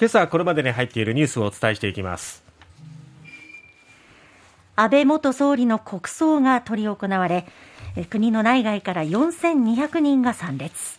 [0.00, 2.42] 今朝これまでに入っているニュースをお伝えしていきます。
[4.74, 7.46] 安倍元総理の国葬が執り行われ
[8.08, 10.98] 国の内外から4200人が参列。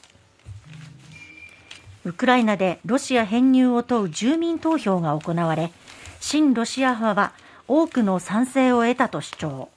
[2.05, 5.71] ウクライナでロシア編入を問う住民投票が行われ
[6.19, 7.33] 親ロシア派は
[7.67, 9.69] 多くの賛成を得たと主張。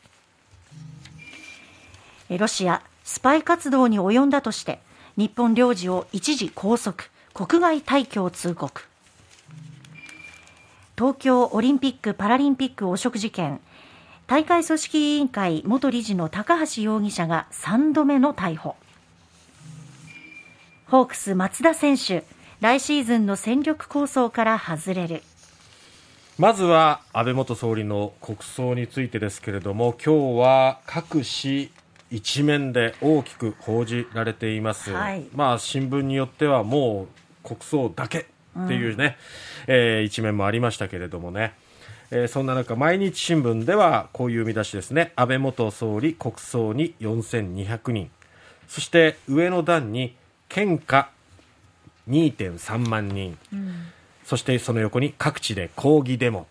[2.28, 4.80] ロシアスパイ活動に及んだとして
[5.16, 8.82] 日本領事を一時拘束国外退去を通告。
[10.96, 13.60] 東京オリンピック・パラリンピック汚職事件。
[14.28, 18.76] 大会組織委員会元理事の高橋容疑者が3度目の逮捕。
[20.86, 22.22] ホークス松田選手
[22.60, 25.22] 来シーズンの戦力構想から外れる。
[26.38, 31.70] まずは安倍元総理の国葬についてですけれども今日は各紙
[32.12, 37.06] 一面で大きく報じられています、はい、まあ新聞によってはも
[37.44, 38.26] う国葬だけ
[38.58, 39.16] っていうね、
[39.66, 41.54] うん、えー、一面もありましたけれどもね。
[42.10, 45.12] えー、そんな中毎日新聞ではこういう見出しですね。
[45.16, 48.10] 安倍元総理国葬に4200人。
[48.68, 50.14] そして上の段に
[50.48, 51.08] 献花
[52.08, 53.74] 2.3万人、うん、
[54.24, 56.46] そしてその横に各地で抗議デモ、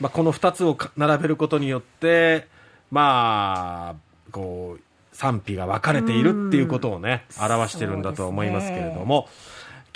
[0.00, 2.48] まあ、この2つを並べることによって
[2.90, 4.82] まあこう
[5.14, 9.28] 賛否が分かれているっていうことをね、表してるんだと思いますけれども、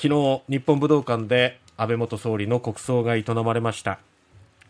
[0.00, 3.98] 昨日日本武道館で安倍元総理の国葬が営まれました。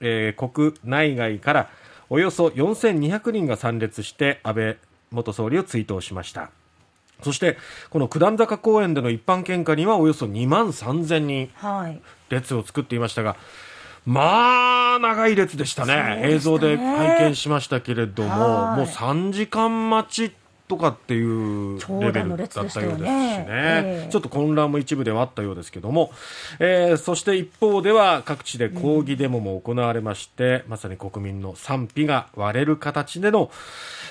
[0.01, 1.71] えー、国内外から
[2.09, 4.77] およそ4200人が参列して安倍
[5.11, 6.51] 元総理を追悼しました。
[7.23, 7.59] そして
[7.91, 11.51] この九段坂公園での一般献花にはおよそ2万3000人
[12.31, 13.39] 列を作っていましたが、はい、
[14.07, 20.35] まあ長い列でしたね、ね、映像で拝見しましたけれども、もう3時間待ち
[20.69, 24.05] とかっていうレベルだったようですしね、ねえ。
[24.09, 26.13] ー、ちょっと混乱も一部ではあったようですけども、
[26.61, 33.51] えー、そして一方では各地で抗議デモも行われまして、うん、まさに国民の賛否が割れる形での、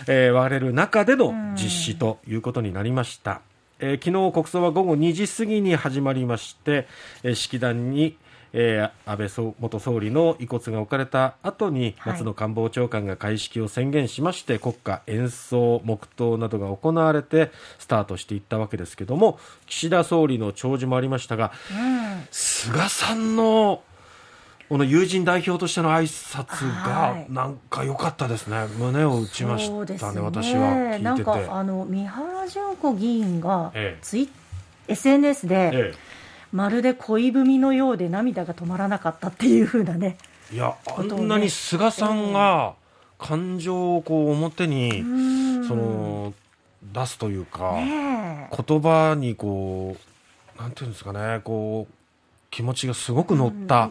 [0.07, 3.41] えー、割れる中での実施ということになりました。
[3.79, 6.87] うん、えー、昨日国葬は午後2時過ぎに始まりまして、
[7.23, 8.17] えー、式壇に
[8.53, 23.81] えー、安倍元総理の遺骨が置かれた後に松野官房長官が開式を宣言しまして、はい、国歌演奏黙祷などが行われてスタートしていったわけですけども岸田総理の弔辞もありましたが、うん、菅さんの
[24.69, 30.21] この友人代表としての挨拶がなんか良かったですね、はい、胸を打ちましたね、ね。
[30.21, 31.03] 私は聞いてて。
[31.03, 33.71] なんかあの三原純子議員が
[34.01, 34.27] ツイ、え
[34.89, 36.16] え、SNS で、ええ
[36.51, 40.17] まるで恋文のようで涙が止まらなかったっていうふうなね
[40.51, 42.75] いや、あんなに菅さんが
[43.17, 45.03] 感情をこう表に、
[45.67, 46.33] その
[46.93, 49.97] 出すというか、ね、言葉にこ
[50.57, 51.93] うなんていうんですかねこう
[52.49, 53.89] 気持ちがすごく乗った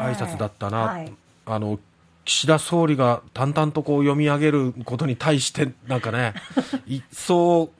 [0.00, 1.12] 挨拶だったな、はい、
[1.46, 1.78] あの
[2.24, 6.34] 岸田総理が淡々とこう読み上げることに対してなんかね
[6.86, 7.70] 一層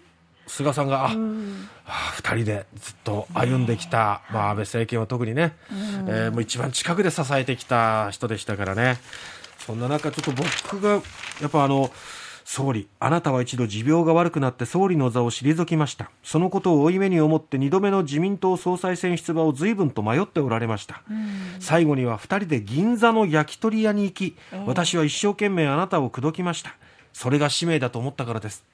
[0.47, 8.99] 菅さんが、あ、うん、2人でずっと歩んできた、まあ、安倍政権は特にね、うん、えー、もう一番近くで支えてきた人でしたからね、
[9.67, 11.03] そんな中、ちょっと僕が、
[11.41, 11.91] やっぱあの、
[12.47, 16.13] 総理、あなたは一度持病が悪くなって総理の座を退きました。
[16.23, 21.03] そのことを負い目に思って2度目の自民党総裁選出馬を随分と迷っておられました。
[21.59, 26.77] 最後には2人で銀座の焼き鳥屋に行き、私は一生懸命あなたを口説きました。
[27.13, 28.65] それが使命だと思ったからです。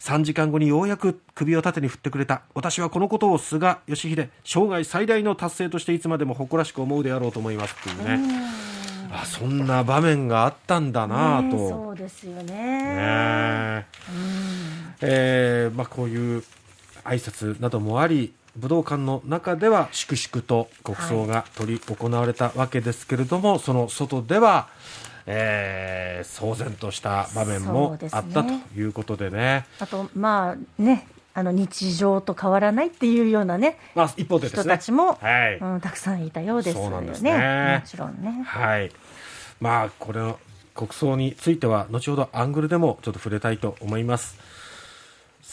[0.00, 2.42] 3時間後にようやく首を縦に振ってくれた。
[2.54, 8.64] 私はこのことを菅義偉生涯最大の達成としていつまでも誇らしく思うであろうと思いますっていうね。
[9.12, 12.44] あそんな場面があったんだなと、そうですよね。
[12.44, 13.86] ね、
[15.00, 16.42] えーまあ、こういう
[17.04, 24.68] 挨拶などもあり武道館の中では粛々と国葬が執り行われたわけですけれども、はい、その外では
[25.26, 29.30] えー、騒然とした場面もあったということでね。
[29.30, 37.20] でねあと、まあね、あの日常と変わらないっていうようなね、まあ、一方で、ね、人たちも、はい、うん、たくさんいたようですよね。
[37.20, 38.42] ねもちろんね。
[38.44, 38.90] はい。
[39.60, 40.38] まあ、これの
[40.74, 44.38] 国葬については、後ほどアングルでもちょっと触れたいと思います。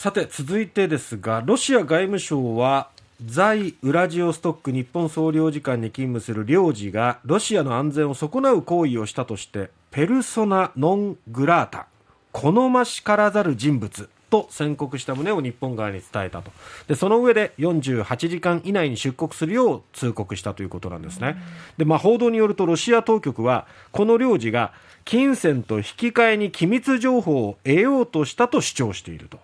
[0.01, 2.89] さて、続いてですが、ロシア外務省は、
[3.23, 11.85] 在ウラジオストック日本総領事館に勤務する領事がロシアの安全を損なう行為をしたとしてペルソナ・ノン・グラータ
[12.31, 16.51] 好ましからざる人物と宣告した旨を日本側に伝えたと。
[16.87, 21.35] でその上で48時間以内に出国するよう通告したということなんですね。
[21.77, 24.73] で、まあ、報道によるとロシア当局はこの領事が
[25.05, 29.39] 金銭と引き換えに機密情報を得ようとしたと主張していると、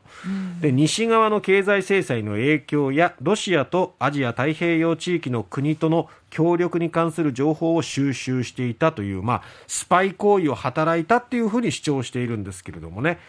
[0.61, 13.19] で西側の経済制裁の影響やロシアとアジア太平洋地域の国との協力に関する情報を収集していたという、まあ、スパイ行為を働いたっていうふうに主張しているんですけれどもね。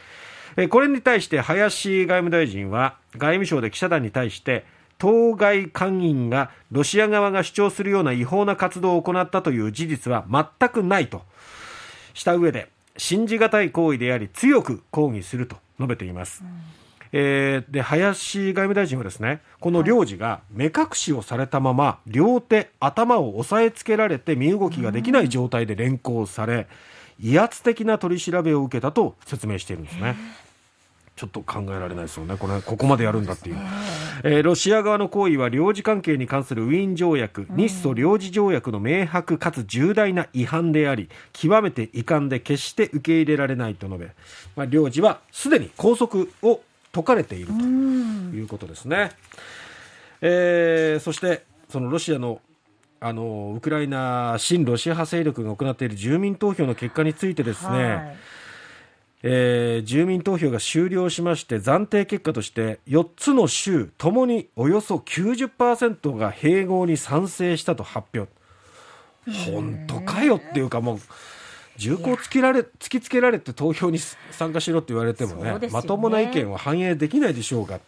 [0.71, 4.65] これに対して林外務大臣は外務省で記者団に対して
[4.97, 11.23] 当該官員がロシア側が主張するような違法な活動を行ったという事実は全くないと。
[12.15, 16.43] した上で信じがたい行為であり強く抗議すると述べています。
[16.43, 26.69] うんえー、で林外務大臣はですねこの領事が目隠しをされたまま両手頭を押さえつけられて身動きができない状態で連行され
[27.21, 30.17] 威圧的な取り調べを受けたと説明しているんですね。
[31.19, 33.57] ちょっと考えられないですよね、これここまでやるんだっていう、
[34.23, 44.07] えー、ロシア側の行為は領事関係に関するウィーン条約、日ソ領事条約の明白かつ重大な違反であり、極めて遺憾で決して受け入れられないと述べ、
[44.55, 46.61] まあ、領事はすでに拘束を
[46.93, 49.11] 解かれているということですね。
[50.21, 52.41] えー、そしてそのロシアの
[53.01, 58.17] あのウクライナ親ロシア派勢力が行っている住民投票の結果についてですね、はい。
[59.23, 68.31] えー、住民投票が終了しまして暫定結果として4つの州ともにおよそ90%が併合に賛成したと発表。
[69.51, 71.01] 本当かよっていうかもう
[71.79, 73.99] 銃口突きられ突きつけられて投票に
[74.33, 77.81] 参加しろって言われてもね、ね、まともな意見は反映できないでしょうが、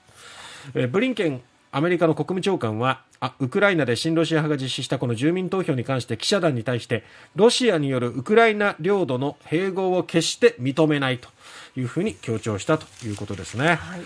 [0.74, 1.42] えー、ブリンケン
[1.72, 7.04] アメリカの国務長官はあウクライナで親ロシア派が実施したこの住民投票に関して記者団に対して
[7.36, 11.28] ロシアによるウクライナ領土の併合を決して認めないと
[11.76, 13.74] いうふうに強調したということですね。
[13.74, 14.00] はい。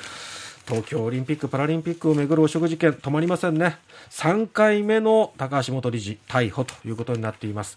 [0.66, 3.76] 東京オリンピック・パラリンピックをめぐる汚職事件止まりませんね。
[4.10, 7.72] 3回目の高橋元理事逮捕ということになっています